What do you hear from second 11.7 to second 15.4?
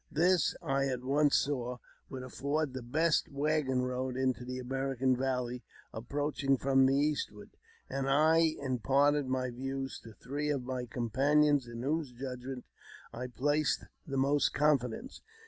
in whose judgment I placed the most confidence.